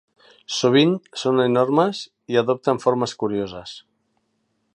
[0.59, 2.01] Sovint són enormes
[2.35, 3.77] i adopten formes curioses.